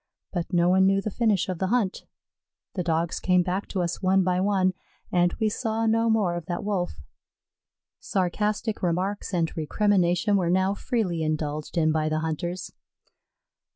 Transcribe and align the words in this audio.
But 0.33 0.51
no 0.51 0.67
one 0.67 0.87
knew 0.87 0.99
the 0.99 1.11
finish 1.11 1.47
of 1.47 1.59
the 1.59 1.67
hunt. 1.67 2.05
The 2.73 2.81
Dogs 2.81 3.19
came 3.19 3.43
back 3.43 3.67
to 3.67 3.83
us 3.83 4.01
one 4.01 4.23
by 4.23 4.39
one, 4.41 4.73
and 5.11 5.33
we 5.39 5.47
saw 5.47 5.85
no 5.85 6.09
more 6.09 6.33
of 6.33 6.47
that 6.47 6.63
Wolf. 6.63 6.93
Sarcastic 7.99 8.81
remarks 8.81 9.31
and 9.31 9.55
recrimination 9.55 10.37
were 10.37 10.49
now 10.49 10.73
freely 10.73 11.21
indulged 11.21 11.77
in 11.77 11.91
by 11.91 12.09
the 12.09 12.21
hunters. 12.21 12.71